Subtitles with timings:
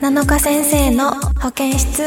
[0.00, 1.10] 7日先生の
[1.42, 2.04] 保健室。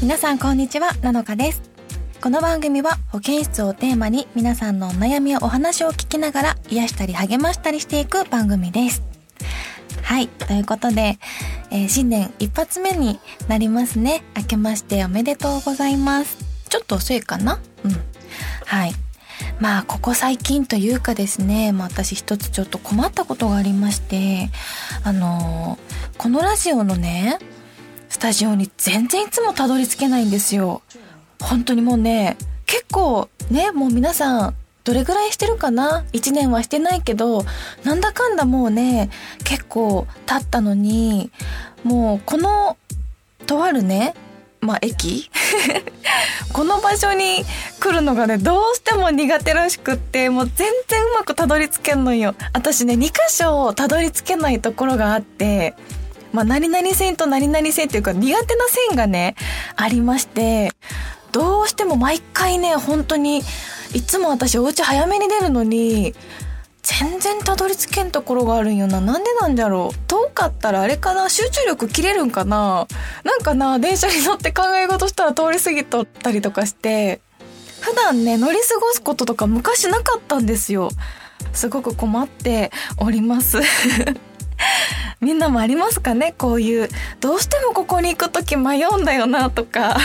[0.00, 1.60] 皆さんこんにちは7日です。
[2.22, 9.02] この番組は保健室をテーマに皆さんのお悩みやお話を聞きながら癒したり励ましたりしていく番組です。
[10.00, 11.18] はいということで、
[11.70, 14.22] えー、新年一発目になりますね。
[14.34, 16.38] 明けましておめでとうございます。
[16.70, 17.60] ちょっと遅いかな？
[17.84, 17.92] うん。
[18.64, 18.94] はい。
[19.60, 24.50] まあここ最近というかですね、まあ、私一つちょっと困ったことがありまして
[25.04, 25.78] あの、
[26.16, 27.38] このラジオのね
[28.08, 30.82] スタジオに全然いつもたどり着けないんですよ。
[31.40, 32.36] 本当にもうね
[32.66, 37.44] 結構ねもう皆さんどれぐらいしてるかな？1年はしてないけど
[37.84, 39.10] なんだかんだもうね
[39.44, 41.30] 結構経ったのに
[41.84, 42.76] もうこの
[43.46, 44.14] とあるね
[44.60, 45.30] まあ、駅？
[46.52, 47.44] この場所に
[47.80, 52.34] 来るのがね、どうしても苦手らしくって、もう全然うまくたどり着けんのよ。
[52.52, 55.74] 私ね、2箇所たどり着けないところがあって、
[56.32, 59.34] まあ、何々線と何々線っていうか苦手な線がね、
[59.76, 60.72] ありまして、
[61.32, 63.42] どうしても毎回ね、本当に、
[63.94, 66.14] いつも私お家早めに出るのに、
[66.90, 68.98] 全然たどり着けんところがあるんよな。
[69.02, 69.98] なんでなんだろう。
[70.08, 71.28] 遠かったらあれかな？
[71.28, 72.86] 集中力切れるんかな？
[73.24, 77.20] なんかな、電車に乗って考え事したら通り過ぎとったりとかして、
[77.82, 80.88] 普段ね、乗り過ごすこととか昔なかったんですよ。
[81.52, 83.58] すごく困っております。
[85.20, 86.34] みんなもありますかね？
[86.38, 86.88] こういう、
[87.20, 89.98] どうしてもここに行くとき迷うんだよなとか。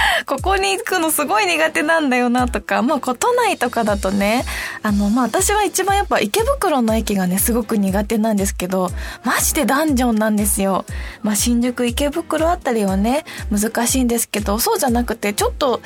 [0.26, 4.44] ここに行くのすごい苦手なんだよなとか、まあ、都内とかだとね、
[4.82, 8.90] あの、まあ、私は一番やっぱ池袋の駅がね、すごく苦手なんですけど、
[9.24, 10.84] マジでダンジョンなんですよ。
[11.22, 15.80] まあ、新宿池袋あたりはね、難しいんですけど、そうじゃなくて、ちょっと、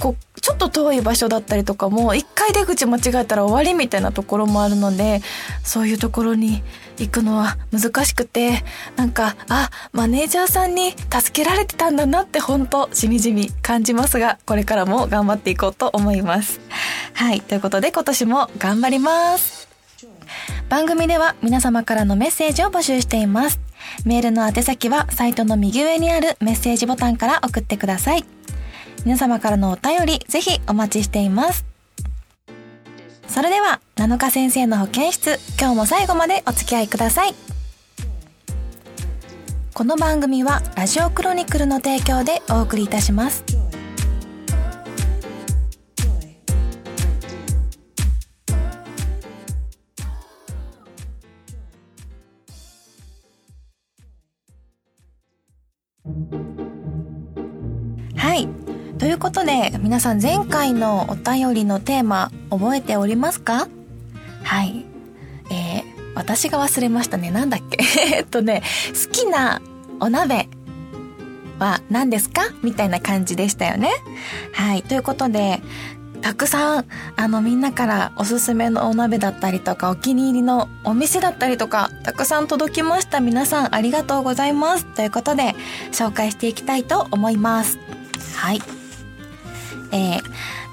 [0.00, 5.22] こう、ちょっと遠い場所だったりとかも、一回出口間違えたら終わりみたいなところもあるので、
[5.64, 6.62] そういうところに
[6.98, 8.62] 行くのは難しくて、
[8.96, 16.60] なんか、あ、マネージャーさんに助けられてたんだなって本当しみじみ感じますが、これからも頑張っていこうと思います。
[17.14, 19.66] はい、ということで今年も頑張ります。
[20.68, 23.60] 番組では皆様からのメッセージを募集しています。
[24.04, 28.24] メールの宛先はサイトの右上にあるメッセージボタンから送ってください。
[29.06, 31.64] 皆様からのお便りぜひお待ちしています。
[33.28, 37.34] それでは、7日先生の保健室、今日も最後までお付き合いください。
[39.74, 43.44] この番組は、ラジオクロニクルの提供でお送りいたします。
[59.86, 63.68] 皆さん前回のお便りのテーマ覚えておりますか？
[64.42, 64.84] はい。
[65.48, 65.82] えー、
[66.16, 67.30] 私が忘れましたね。
[67.30, 67.78] なんだっけ？
[68.16, 68.64] えっとね、
[69.06, 69.62] 好きな
[70.00, 70.48] お鍋
[71.60, 72.48] は何ですか？
[72.64, 73.92] みたいな感じでしたよね。
[74.54, 74.82] はい。
[74.82, 75.62] ということで、
[76.20, 83.20] たくさん、あの、みんなからおすすめのお鍋だったりとか、お気に入りのお店だったりとか、たくさん届きました。
[83.20, 84.84] 皆さんありがとうございます。
[84.84, 85.54] ということで、
[85.92, 87.78] 紹介していきたいと思います。
[88.34, 88.60] はい。
[89.92, 90.20] えー、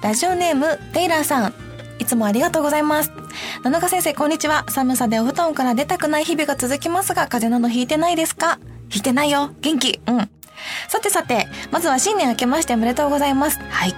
[0.01, 1.53] ラジオネーム、テイラーさん、
[1.99, 3.11] いつもありがとうございます。
[3.63, 4.65] 七日先生、こんにちは。
[4.69, 8.59] 寒さでお布団から出たくない日々が続きますが、風邪などひいてないですか？
[8.89, 9.51] ひいてないよ。
[9.61, 10.01] 元気。
[10.07, 10.29] うん。
[10.87, 13.59] さてさて、まずは新年明けましておめでとうございます。
[13.69, 13.95] はい。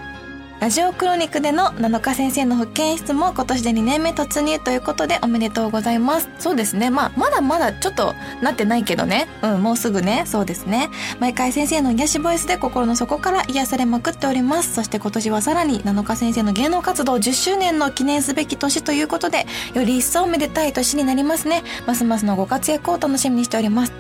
[0.66, 6.28] ラジオクロニクでの7日先生の保健室も今年で2年目突入ということでおめでとうございます。
[6.40, 6.90] そうですね。
[6.90, 9.28] まあ、まだまだちょっとなってないけどね。
[9.44, 10.24] うん、もうすぐね。
[10.26, 10.90] そうですね。
[11.20, 14.74] 毎回先生の癒しボイスで心の底から癒されまくっております。
[14.74, 21.62] そして今年はさらに7日先生の芸能活動10周年の記念すべき年ということで、より一層おめでたい年になりますね。
[21.86, 23.94] ますますのご活躍を楽しみにしております。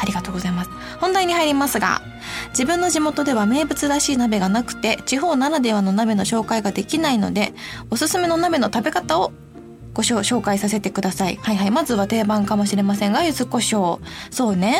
[0.00, 0.70] ありがとうございます。
[1.00, 2.02] 本題に入りますが、
[2.50, 7.52] 自分の地元では名物らしい鍋がなくて、地方ならではの鍋の紹介ができないので、
[7.90, 9.32] おすすめの鍋の食べ方を
[9.94, 11.40] ご紹介させてください。
[11.42, 11.70] はいはい。
[11.72, 13.98] まずは定番かもしれませんが、柚子胡椒。
[14.30, 14.78] そうね。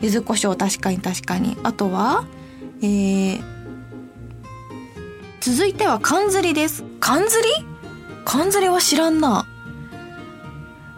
[0.00, 1.56] 柚子胡椒確かに確かに。
[1.64, 2.24] あとは、
[2.80, 3.42] えー、
[5.40, 6.84] 続いては缶ずりです。
[7.00, 7.66] 缶ずり？
[8.24, 9.46] 缶ずりは知らんな。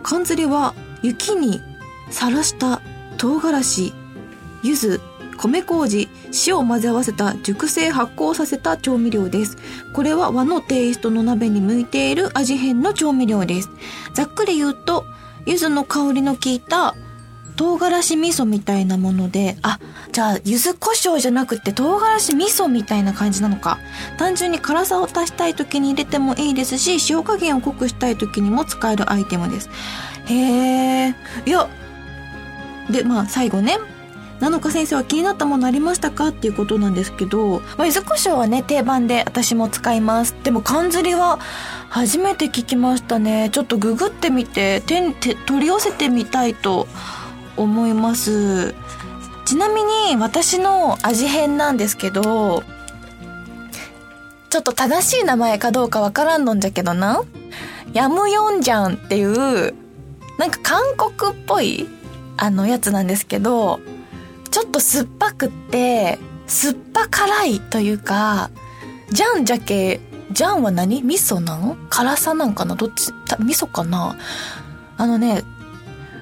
[0.02, 1.60] 缶ずりは雪に
[2.10, 2.82] さらした
[3.17, 3.93] 唐辛子、
[4.62, 5.00] 柚子、
[5.37, 6.09] 米麹、
[6.47, 9.56] 塩を混ぜ合わせた熟成発酵させた調味料です。
[9.93, 13.70] これは和のテイストの鍋に向いている味変の調味料です。
[14.14, 15.05] ざっくり言うと、
[15.47, 16.94] 柚子の香りの効いた
[17.56, 19.79] 唐辛子味噌みたいなもので、あ、
[20.12, 23.79] じゃあ、柚子胡椒じゃなくて唐辛子味噌みたいな感じなのか。
[24.19, 29.69] 単純に辛さを足したい時に入れてもいいですし、塩加減を濃くしたい時にも使えるアイテムです。
[30.26, 31.14] へえ。
[31.47, 31.69] いや、
[32.90, 33.79] で、まあ、最後ね。
[34.40, 36.29] 七日先生は気になったものありましたか？
[36.29, 40.34] っていうことなんですけど、まあ、柚子胡椒はね、定番で私も使います。
[40.43, 41.38] でも、缶ずりは
[41.88, 43.50] 初めて聞きましたね。
[43.52, 46.88] ちょっとググってみて、手手取り寄せてみたいと
[47.55, 48.75] 思います
[49.44, 52.62] ちなみに私の味変なんですけど
[54.49, 57.23] ちょっと正しい名前かどうかわからんのんじゃけどな
[57.93, 59.75] ヤムヨンジャンっていう
[60.38, 61.87] なんか韓国っぽい
[62.37, 63.81] あのやつなんですけど
[64.50, 68.50] ちょっと酸っぱくって酸っぱ辛いというか
[69.11, 70.00] ジャンじゃけ
[70.31, 71.02] ジャンは何？
[71.02, 72.75] 味噌なん辛さなんかな？
[72.75, 73.12] どっち？
[73.38, 74.17] 味噌かな？
[74.96, 75.43] あのね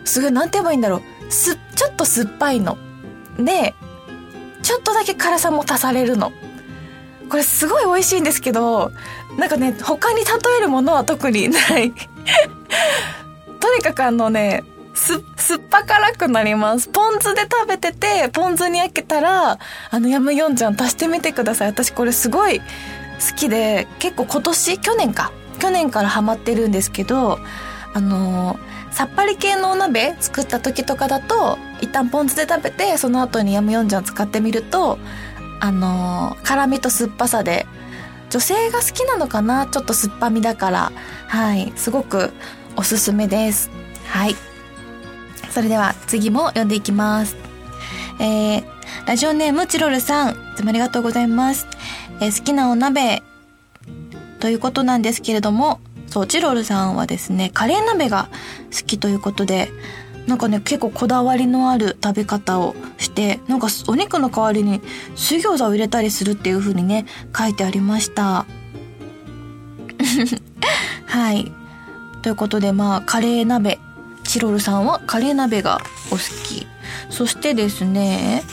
[0.04, 2.76] すごいなんて言えばいいんだろうす、ちょっと酸っぱいの。
[3.38, 3.74] で、
[4.62, 6.32] ちょっとだけ辛さも足されるの。
[7.28, 8.90] これすごい美味しいんですけど、
[9.38, 11.92] なんかね、他に例えるものは特にない。
[13.60, 14.64] とにかくあのね、
[14.94, 16.88] す、酸っぱ辛くなります。
[16.88, 19.58] ポン酢で食べてて、ポン酢に焼けたら、
[19.90, 21.68] あの、ヤムヨンジャン足してみてください。
[21.68, 22.64] 私これすごい好
[23.36, 25.32] きで、結構今年、去年か。
[25.58, 27.38] 去年からハマってるんですけど、
[27.94, 34.98] あのーさっぱり系のお鍋作った時とかだと一旦ポン酢で食べてその後にヤムヨンジャン使ってみると
[35.60, 37.66] あのー、辛みと酸っぱさで
[38.30, 39.68] 女性が好きなのかな？
[39.68, 40.92] ちょっと酸っぱみだから
[41.28, 42.32] はいすごく
[42.76, 43.70] おすすめです
[44.08, 44.34] はい
[45.50, 47.36] それでは次も読んでいきます
[48.22, 48.64] えー、
[49.06, 51.66] ラジオネームチロルさんいつもありがとうございます、
[52.20, 53.22] えー、好きなお鍋
[54.40, 55.80] ということなんですけれども
[56.10, 58.28] そう、チロルさんはですね、カレー鍋が
[58.72, 59.70] 好きということで、
[60.26, 64.80] なんかね、結構こだわりのある食べ方をして、なんかお肉の代わりに
[65.14, 67.06] 水餃子を入れたりするっていう風にね、
[67.36, 68.44] 書いてありました。
[71.06, 71.52] はい。
[72.22, 73.78] ということで、まあ、カレー鍋。
[74.30, 76.68] チロルさんはカレー鍋がお好き。
[77.08, 78.44] そしてですね、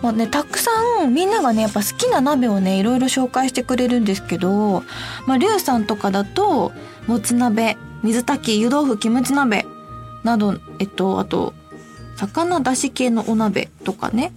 [0.00, 0.70] まあね、たくさ
[1.04, 4.82] んみんながね、やっぱ好きな鍋をね、いろいろ紹介してくれるんですけど、
[5.26, 6.72] まあ、リュウさんとかだと、
[7.06, 9.66] もつ鍋、水炊き、湯豆腐、キムチ鍋
[10.24, 11.52] など、えっと、あと、
[12.16, 14.32] 魚だし系のお鍋とかね。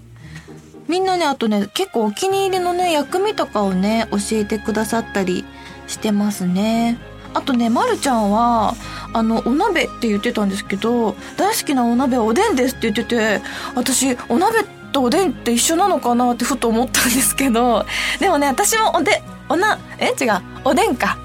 [0.89, 5.45] みんなね、あとね、結構お気に入りのね、薬味とかをね、教えてくださったり
[5.87, 6.97] してますね。
[7.33, 8.75] あとね、まるちゃんは、
[9.13, 13.41] あの、お鍋って言ってたんですけど、大好きなお鍋はおでんですって言ってて、
[13.75, 17.85] 私、お鍋とおでんって一緒なのかなってふと思ったんですけど、
[18.19, 20.13] でもね、私もおで、おな、え？
[20.19, 21.17] 違う、おでんか。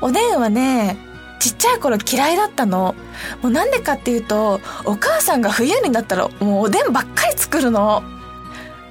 [0.00, 0.96] おでんはね、
[1.38, 2.94] ちっちゃい頃嫌いだったの。
[3.42, 8.02] もうなんでかっていうと、お母さんが冬になったらもうおでんばっかり作るの。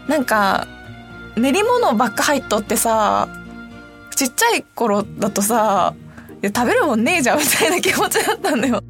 [0.08, 0.68] なんか、
[1.36, 3.28] 練り物ばっか入っとってさ、
[4.16, 5.94] ちっちゃい頃だとさ、
[6.42, 8.84] や食べるもんねえじゃんみたいな気持ちだったんだよ。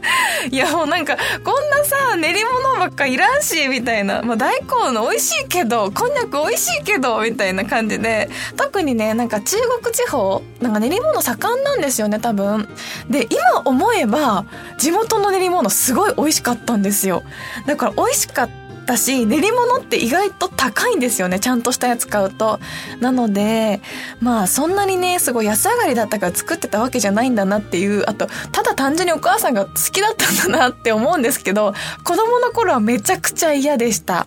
[0.50, 4.22] いやもうなんか、こんなさ、練り物ばっかいらんし、みたいな。
[4.22, 12.68] まあ大根の美味しいけど、こんにゃく美味しいけど、みたいな感じで、特にね、なんか中国地方、なんか練り物盛んなんですよね、多分。
[13.08, 14.44] で、今思えば、
[14.78, 17.22] 地元の練り物すごい美味しかったんですよ。
[17.66, 21.38] だから美味しかっただし、練り物って意外と高いんですよね。
[21.38, 22.60] ちゃんとしたやつ買うと。
[23.00, 23.80] なので、
[24.20, 34.26] まあそんなにね、すごい安上がりだったから作ってたわけじゃないんだなっていう、あと、ただ単純にお母さんが好きだったんだなって思うんですけど、子供の頃はめちゃくちゃ嫌でした。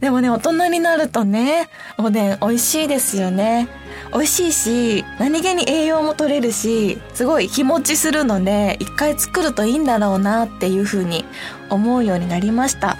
[0.00, 1.68] でもね、大人になるとね、
[1.98, 3.68] おでん美味しいですよね。
[4.12, 11.24] 美味しいし、何気に栄養も取れるし、すごい日持ちするので、一回作るといいんだろうなっていう風に
[11.68, 12.96] 思うようになりました。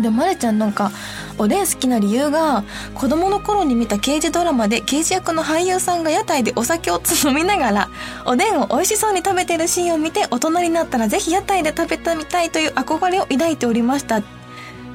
[0.00, 0.90] でまるちゃんなんか
[1.38, 2.64] おでん好きな理由が
[2.94, 7.88] 子供の頃に見た刑事ドラマで刑事役の俳優さんが屋台でお酒をつ飲みながら
[8.24, 14.22] おでんを美味しそうに食べてるシーンを見て大人になったらぜひ屋台で食べてみたいという憧れを抱いておりました。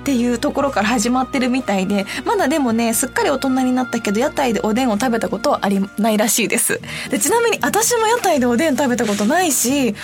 [0.04, 6.82] っていうところから始まってるみたいでまだでもねすっかり大人になったけど屋台でおでんを食べたことはありないらしいです。
[7.10, 9.96] でちなみに私も屋台でおでん食べたことないし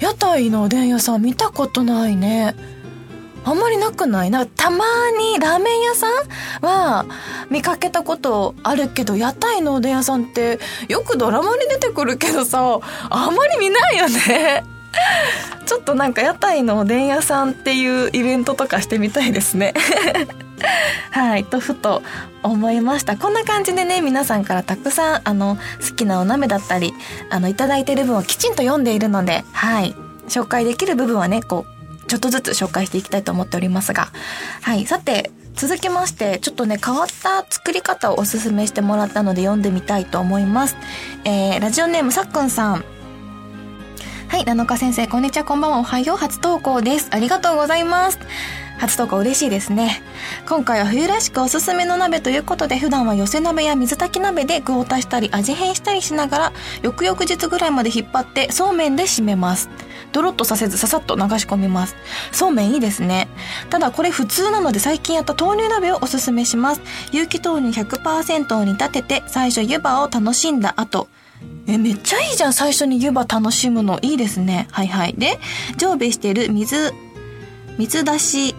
[0.00, 2.56] 屋台のおでん屋さん見たことないね。
[3.44, 4.30] あんまりなくない？
[4.30, 4.84] なんかたま
[5.18, 6.12] にラーメン屋さん
[6.66, 7.06] は
[7.50, 10.58] 見かけたことあるけど、屋台のおでん屋さんって
[10.88, 14.64] よくドラマに出てくるけどさ、あんまり見ないよね。
[15.66, 19.74] ちょっとなんか屋台のおでん屋さんっていうイベントとかしてみたいですね。
[21.10, 22.02] はい、とふと
[22.42, 23.16] 思いました。
[23.16, 26.94] こんな感じでね、皆さんからたくさん、あの、好きなお鍋だったり、
[27.30, 29.94] あの、いただいてる分をきちんと読んでいるので、はい、
[30.28, 31.73] 紹介できる部分はね、こう、
[32.06, 34.08] ちょっとずつ紹介していきたいと思っておりますが。
[34.62, 34.86] はい。
[34.86, 40.76] さて、続きまして、ちょっとね、変わった作り方をおすすめしてもらったので読んでみたいと思います。
[41.24, 42.84] えー、ラジオネームさっくんさん。
[44.28, 47.08] はい、七日先生、こんにちは、こんばんは、おはよう、初投稿です。
[47.12, 48.18] ありがとうございます。
[48.78, 50.02] 初投稿嬉しいですね。
[50.48, 56.52] 今回は冬らしくおすすめの鍋ということで、普段は寄せ鍋や水炊き鍋で具を足したり味変したりしながら、
[56.82, 59.68] 翌々日ぐらいまで引っ張ってそうめんで締めます。
[60.12, 61.96] ドロッとさせずささっと流し込みます。
[62.30, 63.28] そうめんいいですね。
[63.70, 66.80] ただこれ普通なので最近やった豆乳鍋をおすすめします。
[67.12, 71.08] 有機豆乳100%を煮立てて最初湯葉を楽しんだ後、
[71.66, 72.52] え、めっちゃいいじゃん。
[72.52, 73.98] 最初に湯葉楽しむの。
[74.02, 74.68] いいですね。
[74.70, 75.14] はいはい。
[75.14, 75.38] で、
[75.78, 76.92] 常備している水、
[77.78, 78.54] 水出し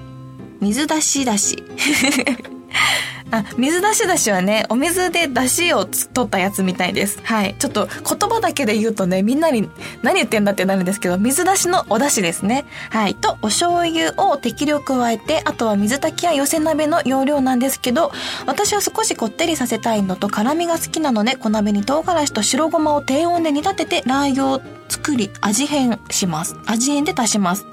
[0.62, 1.64] 水出しだし。
[3.32, 7.20] あ、水出しだしはね、お水で出汁を取ったやつみたいです。
[7.24, 7.56] はい。
[7.58, 9.70] ちょっと言葉だけで言うとね、みんなに
[10.04, 12.66] 何言ってんだってなるんですけど、水出しのお出汁ですね。
[12.92, 13.16] はい。
[13.16, 18.12] と、お醤油を適量加えて、あとは水炊きや寄せ鍋の要領なんですけど、
[18.46, 26.56] 私は少しこってりさせたいのと辛みが好きなので、小鍋に唐辛子と白ごまを低温で煮立てて、ラー油を作り、味変します。
[26.68, 27.66] 味変で足します。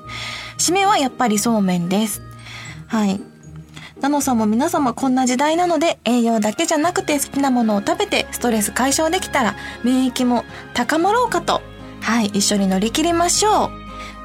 [0.58, 2.22] 締めはやっぱりそうめんです。
[2.92, 3.18] はい。
[4.02, 10.44] ナノさんも皆様こんな時代なので栄養だけじゃなくて好きなものを食べてストレス解消できたら免疫も
[10.74, 11.62] 高まろうかと。
[12.02, 13.70] はい、一緒に乗り切りましょ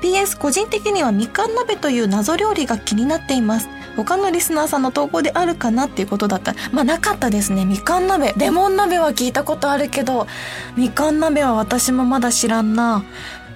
[0.01, 0.03] う。
[0.03, 3.69] PS 個人的にはみかん鍋という謎料理が気になっています。
[3.95, 7.63] 他のリスナーさんの投稿であるかなっていうことだったまあなかったですね。
[7.63, 8.33] みかん鍋。
[8.35, 10.27] レモン鍋は聞いたことあるけど、
[10.75, 13.05] みかん鍋は私もまだ知らんな。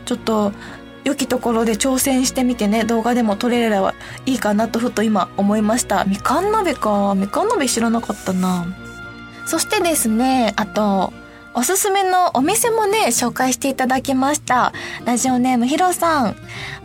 [0.05, 0.53] ちょっと、
[1.03, 3.93] 良きところで挑戦してみてね、動画でも撮れれば
[4.25, 6.05] いいかなとふと今思いました。
[6.05, 7.13] みかん鍋か。
[7.15, 8.65] みかん鍋知らなかったな。
[9.45, 11.13] そしてですね、あと、
[11.53, 14.71] おすすめのお店もね、紹介していただきました。
[15.03, 16.35] ラジオネームヒロさん。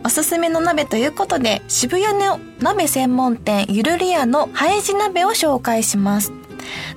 [0.03, 6.33] おすすめの鍋ということで、渋谷の鍋専門店ゆるりやのハイジ鍋を紹介します。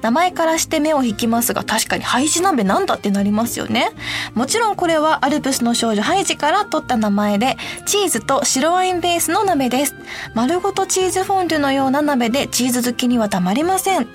[0.03, 3.91] 名前からして目を引きますが確かにハイジ鍋なんだってなりますよね。
[4.35, 9.95] もちろんこれはアルプスの少女ハイジから取った名前でチーズと白ワインベースの鍋です。
[10.35, 14.09] 丸ごとチーズフォンデュのような鍋でチーズ好きにはたまりません。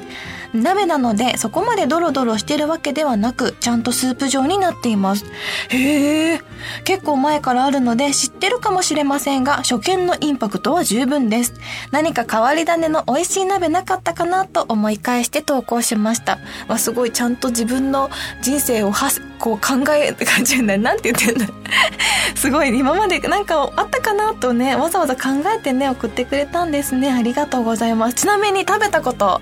[0.56, 5.26] 鍋なのでそこまでドロドロしてるわけではなくちゃんとスープ状になっています。
[5.70, 6.42] へえ
[6.84, 11.54] 結構前からあるので知ってるかもしれませんが初見のインパクトは十分です。
[11.92, 16.40] 何か変わり種の美味しい鍋なかったかなと思い返して投稿しました。
[16.68, 18.10] わすごいちゃんと自分の
[18.42, 19.10] 人生をは
[19.40, 21.54] こう考えって感じなんなんて言ってんだ。
[22.36, 22.70] すごい。
[22.78, 27.12] 今までなんかあったかなとねわざわざ考えてね送ってくれたんですね。
[27.12, 28.16] ありがとうございます。
[28.16, 29.42] ちなみに食べたこと。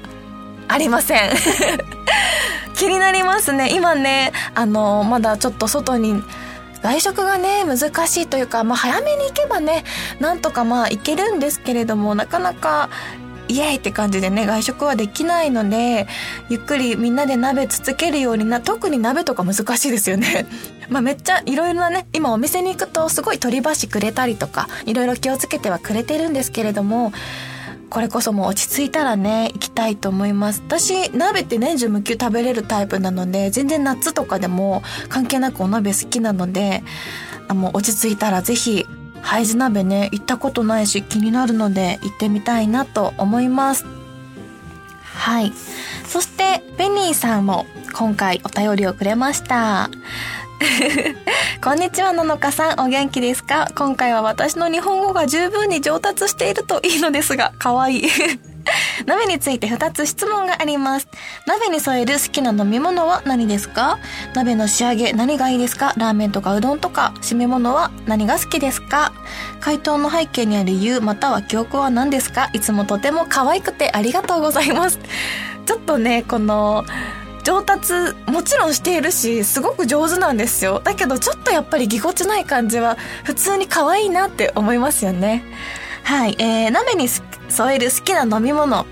[0.67, 1.31] ありません。
[2.75, 3.69] 気になりますね。
[3.73, 6.23] 今ねあのまだちょっと外に
[6.81, 9.85] 外食がね難しいというか、まあ、早めに行けばね
[10.19, 12.89] なんとかまあ行けるんですけれどもなかなか
[13.47, 16.07] イエイって感じでね外食はできないので
[16.49, 20.45] ゆっくりみんなで鍋つつけるようにな特に鍋とか難しいですよね。
[20.89, 27.13] まあめっちゃいろいろなね今お店に行くとすごい取り箸くれたりとかいろいろ気をつけてはくれてるんですけれども
[27.93, 30.63] これこそもう落ち着いたらね行きたいと思います。
[30.65, 36.83] 私鍋って年中無休食べれるタイプなので全然夏とかでも関係なくお鍋好きなので
[37.47, 38.87] あもう落ち着いたらぜひ
[39.21, 43.85] ハイジ鍋ね行ったことないし気になるので行ってみたいなと思います。
[45.03, 45.53] はい。
[46.07, 49.91] そしてベニーさんも今回お便りをくれました。
[51.61, 52.79] こんにちは、ののかさん。
[52.79, 53.69] お元気ですか？
[53.75, 58.03] 今回は私の日本語が十分に上達しているといいのですが、かわいい。
[59.05, 61.07] 鍋について2つ質問があります。
[61.47, 63.99] 鍋に添える好きな飲み物は何ですか？
[64.35, 65.93] 鍋の仕上げ何がいいですか？
[65.97, 69.11] ラーメンとかうどんとか、締め物は何が好きですか？
[69.59, 72.49] 回答の背景にある理由または記憶は何ですか？
[72.53, 74.97] いつもとても可愛くてありがとうございます。
[75.65, 76.85] ちょっとね、この、
[77.43, 77.93] 上達
[78.27, 80.81] もちろんしているしすごく上手なんですよ。
[80.83, 85.43] だけどちょっとやっぱりぎこちない感じは普通に可愛いなって思いますよね。
[86.03, 88.85] はいえー、鍋に添える好きな飲み物。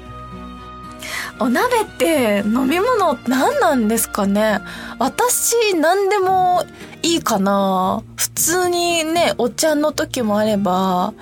[1.39, 4.60] お鍋って飲み物何なんですかね？
[5.00, 6.63] 私何でも
[7.01, 8.03] いいかな。
[8.15, 11.13] 普通にねお茶の時もあれば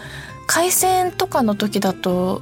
[0.45, 2.41] 海鮮とかの時だと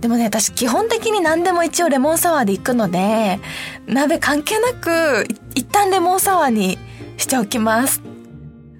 [0.00, 3.40] でもね、私基本的に何でも一応レモンサワーで行くので、
[3.86, 6.78] 鍋関係なく、一旦レモンサワーに
[7.16, 8.02] しておきます。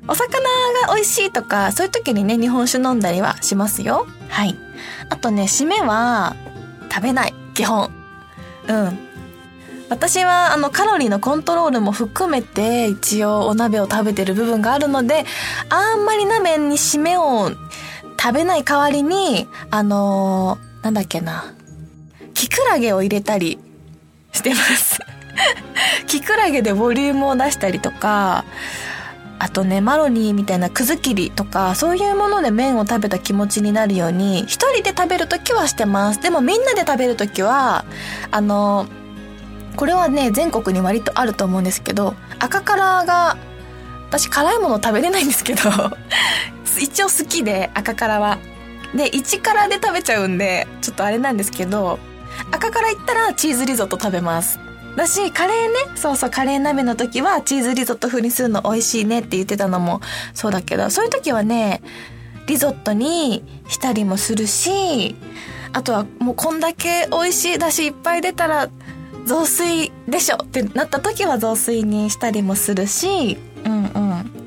[0.08, 0.40] お魚
[0.86, 4.06] が美味しいとか、そういう時にね、日本酒飲んだりはしますよ。
[4.28, 4.56] はい。
[5.08, 6.36] あとね、締めは、
[6.90, 7.34] 食べない。
[7.54, 7.90] 基本。
[8.68, 8.98] うん。
[9.88, 15.24] 私はあのカロリーのコントロールも含めて一応お鍋を食べてる部分があるので、
[15.68, 17.50] あんまり鍋に締めを
[18.20, 21.52] 食べない代わりに、あの、なんだっけな。
[22.32, 23.58] キクラゲを入れたり
[24.30, 25.00] してます。
[26.06, 28.44] キクラゲでボリュームを出したりとか、
[29.40, 36.20] あとね、マロニーみたいなくず切りとか、そういうもので麺を食べた気持ちになるように、一人で食べるときはしてます。
[36.20, 37.84] でもみんなで食べるときは、
[38.30, 38.86] あの、
[39.74, 43.36] これはね、全国に割とあると思うんですけど、赤辛が、
[44.08, 45.62] 私辛いもの食べれないんですけど、
[46.78, 48.38] 一応好きで、赤辛は。
[48.94, 51.98] で、1辛で食べちゃうんで、ちょっとあれなんですけど、
[52.50, 54.58] 赤辛いったらチーズリゾット食べます。
[54.96, 60.00] だし、カレーね、そうそう、カレー鍋の時はチーズリゾット風にするの美味しいねって言ってたのも
[60.34, 61.82] そうだけど、そういう時はね、
[62.46, 65.14] リゾットにしたりもするし、
[65.72, 68.70] あとはもうこんだけ美味しいだしいっぱい出たら
[69.26, 74.45] 雑炊でしょってなった時は雑炊にしたりもするし、うんうん。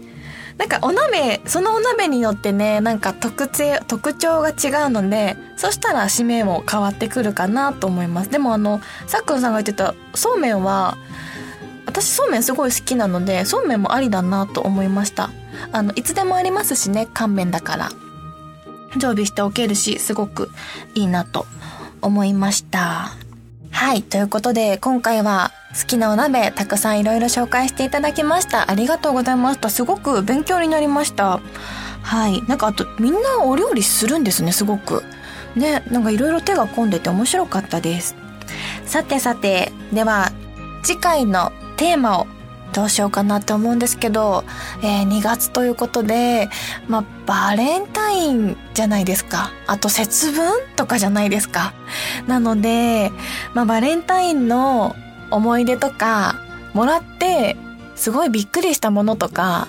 [0.60, 8.30] なんかお鍋、そのお鍋によってね、なんか特徴、特徴が違うので、そしたら締めも変わってくるかなと思います。
[8.30, 10.98] でもあの、さっくんさんが言ってたそうめんは、
[11.86, 15.30] 私そうめんすごい好きなので、そうめんもありだなと思いました。
[15.72, 17.90] あの、いつでもありますしね、乾麺だから。
[18.98, 20.52] 常備しておけるし、すごく
[20.94, 21.46] いいなと
[22.02, 23.14] 思いました。
[23.72, 24.04] はい。
[24.04, 28.72] ということで、今回は好きなお鍋、たくさんいろいろ紹介していただきました。
[28.72, 29.70] ありがとうございました。
[29.70, 31.40] すごく勉強になりました。
[32.02, 32.42] はい。
[32.48, 35.04] なんかあと、みんなお料理するんですね、すごく。
[35.56, 38.16] ね、なんかいろいろ手が込んでて面白かったです。
[38.86, 40.32] さてさて、では、
[40.82, 42.28] 次回のテーマを
[42.74, 44.44] どうしようかなって思うんですけど、
[44.82, 46.50] えー、2月ということで、
[46.88, 49.52] まあ、バレンタインじゃないですか。
[49.68, 51.74] あと節分とかじゃないですか。
[52.28, 53.12] なので、
[53.54, 54.96] まあ、バレンタインの
[55.32, 56.36] 思い出とか、
[56.74, 57.58] もらって、
[57.96, 59.68] すごいびっくりしたものとか、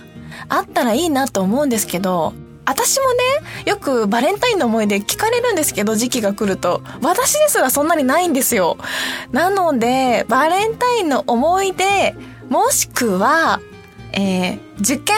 [0.49, 2.33] あったらいいなと思うんですけど、
[2.67, 3.19] 私もね、
[3.67, 6.83] よくバレンタインの思い出聞かれるんですけど、時期が来ると。
[7.03, 8.79] 私ですらそんなにないんですよ。
[9.33, 12.15] なので、バレンタインの思い出、
[12.49, 13.61] もしくは、
[14.13, 15.17] えー、受験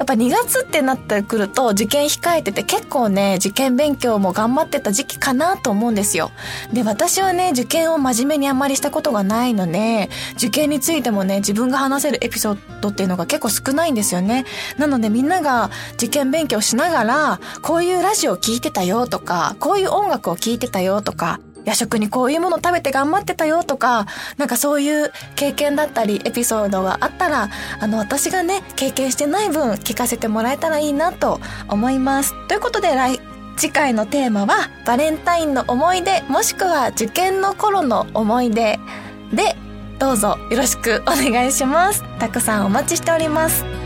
[0.00, 6.30] やっぱ2月ってなってくると受験控えてて結構ね、受験勉強も頑張ってた時期かなと思うんですよ。
[6.72, 14.46] で、私はね、受験を真面目にあんまりしたことがないので、受験についてもね、自分が話せるエピソードっていうのが結構少ないんですよね。
[14.78, 24.06] なのでみんなが受験勉強しながら、こういうラジオを聴いてたよとか、こういう音楽を聴いてたよとか、夜食にこういうもの食べて頑張ってたよとか、
[24.38, 32.34] なんかそういう経験だったりエピソードがあったら、あの私がね、経験してない分聞かせてもらえたらいいなと思います。
[32.48, 33.20] ということで来、
[33.56, 38.78] 次回のテーマはバレンタインの思い出もしくは受験の頃の思い出
[39.34, 39.54] で
[39.98, 42.02] どうぞよろしくお願いします。
[42.18, 43.79] たくさんお待ちしております。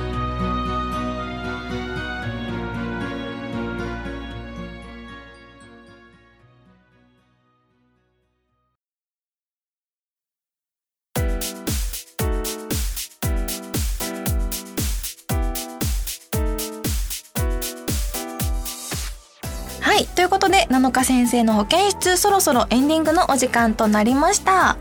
[20.25, 24.79] ということで、7日先生の保健室、そろそろエンディングのお時間となりました。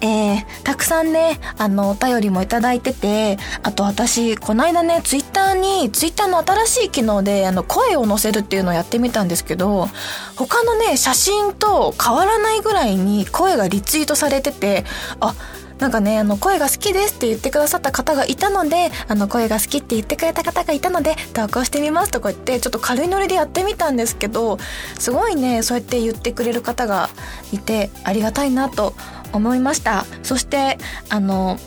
[0.00, 9.90] えー、たくさんね、あの、お便りもいただいてて、あと私、この間ね、ツイッターに、ツイッターの新しい機能で、あの、声を載せるっていうのをやってみたんですけど、
[10.36, 14.86] 他のね、写真と変わらないぐらいに声がリツイートされてて、
[15.20, 15.34] あ、
[15.78, 24.58] なんかね、あの、声が好きですって言ってくださった方がいたので、あの、声が好きって言ってくれた方がいたので、投稿してみますとか言って、ちょっと軽いノリでやってみたんですけど、
[24.98, 27.10] すごいね、そうやって言ってくれる方が
[27.52, 28.94] いて、ありがたいなと
[29.32, 30.04] 思いました。
[30.24, 30.78] そして、
[31.10, 31.58] あの、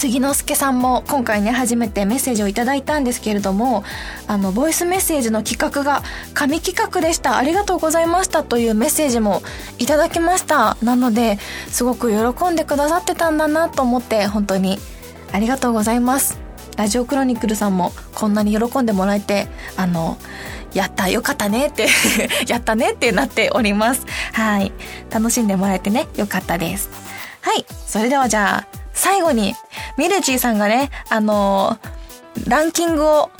[0.00, 3.84] 杉之助さんも今回ね初めてメッセージをいただいたんですけれども
[4.26, 9.42] あのボイスメッセージの企画が神企画でしたありがとうございましたというメッセージも
[9.78, 14.78] いただきましたなのですごく喜んでくださってたんだなと思って本当に
[15.32, 16.40] ありがとうございます
[16.78, 20.16] ラジオクロニクルさんもこんなに喜んでもらえてあの
[20.72, 21.88] やった、よかったねって
[22.46, 24.06] やったねってなっております。
[24.32, 24.70] はい。
[25.10, 26.88] 楽しんでもらえてね、よかったです。
[27.40, 27.66] はい。
[27.88, 29.54] それではじゃあ、最後に、
[29.96, 33.30] ミルチーさんがね、あのー、ランキングを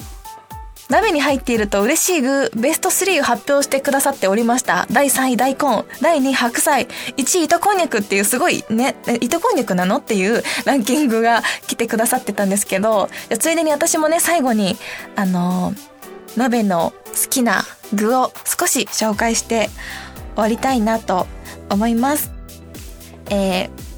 [0.88, 4.87] 鍋に入っていると嬉しい具ベスト3を発表してくださっておりました。
[4.90, 9.99] 第3位大根、第2位白菜、1位糸こんにゃくっていうすごいね、糸こんにゃくなの？
[9.99, 14.77] っていうランキングが来てくださってたんですけど、ついでに私もね、最後に、
[15.14, 19.68] あのー、鍋の好きな具を少し紹介して
[20.37, 21.27] 終わりたいなと
[21.68, 22.33] 思います。
[23.29, 23.89] えー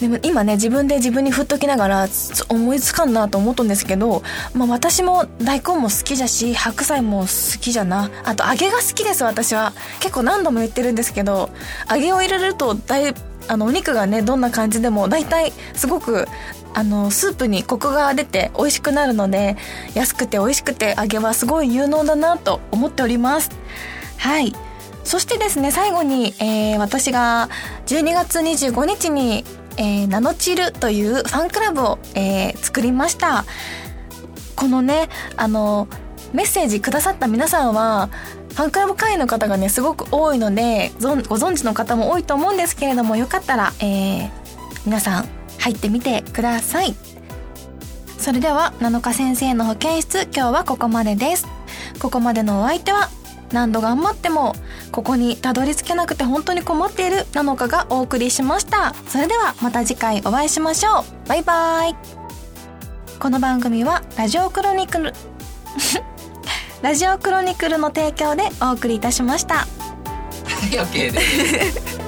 [0.00, 2.08] でも今ね自分で自分に振っときながら
[2.48, 4.22] 思いつかんなと思ったんですけど、
[4.54, 9.72] まあ、私も大根も好きだし白菜も好きじゃなあと揚げが好きです私は。
[10.00, 11.50] 結構何度も言ってるんですけど
[11.90, 13.14] 揚げを入れるとだい
[13.48, 16.26] あのお肉がねどんな感じでも大体すごく
[16.74, 19.56] あのスープにコクが出て美味しくなるので
[19.94, 23.50] 安くて美味しくて揚げはすごい有能だなと思っております。
[24.18, 24.54] はい。
[25.04, 27.48] そしてですね最後に、えー、私が
[27.86, 29.44] 12月25日に、
[29.78, 33.44] えー、ナノチルというファンクラブを、えー、作りました。
[34.56, 35.86] このねあの
[36.32, 38.10] メッセージくださった皆さんは
[38.50, 44.30] ファンクラブ会員の方がねすごく多いのでご存知の方も多いと思うんですけれどもよかったら、えー、
[44.84, 46.94] 皆さん入ってみてください。
[48.18, 51.46] それでは7日先生の保健室今日はここまでです。
[52.00, 53.10] ここまでのお相手は
[53.52, 54.54] 何度頑張っても
[54.92, 61.96] ここにたどり着けなくて本当に困っているなのかがお送りしましたそれではまた次回お会いしましょうバイバイ
[63.18, 65.12] この番組はラジオクロニクル
[66.82, 69.66] ラジオクロニクルの提供でお送りいたしました。
[70.70, 72.07] OK です。